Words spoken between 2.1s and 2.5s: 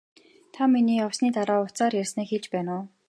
хэлж